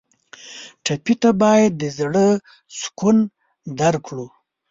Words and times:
ټپي 0.83 1.13
ته 1.21 1.29
باید 1.41 1.71
د 1.81 1.83
زړه 1.97 2.27
سکون 2.79 3.17
درکړو. 3.79 4.27